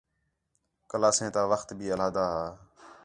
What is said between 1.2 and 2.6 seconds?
تا وخت بھی علیحدہ ہا